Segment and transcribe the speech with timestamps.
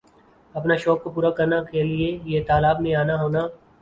[0.55, 3.41] اپنا شوق کوپورا کرنا کا لئے یِہ تالاب میں آنا ہونا